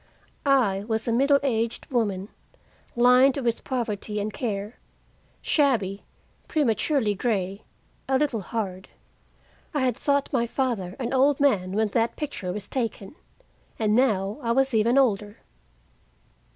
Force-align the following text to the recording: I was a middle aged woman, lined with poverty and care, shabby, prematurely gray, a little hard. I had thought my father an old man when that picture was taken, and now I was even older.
I 0.47 0.83
was 0.87 1.07
a 1.07 1.11
middle 1.11 1.39
aged 1.43 1.85
woman, 1.91 2.29
lined 2.95 3.37
with 3.37 3.63
poverty 3.63 4.19
and 4.19 4.33
care, 4.33 4.79
shabby, 5.43 6.05
prematurely 6.47 7.13
gray, 7.13 7.65
a 8.09 8.17
little 8.17 8.41
hard. 8.41 8.89
I 9.75 9.81
had 9.81 9.95
thought 9.95 10.33
my 10.33 10.47
father 10.47 10.95
an 10.97 11.13
old 11.13 11.39
man 11.39 11.73
when 11.73 11.89
that 11.89 12.15
picture 12.15 12.51
was 12.51 12.67
taken, 12.67 13.13
and 13.77 13.93
now 13.95 14.39
I 14.41 14.53
was 14.53 14.73
even 14.73 14.97
older. 14.97 15.37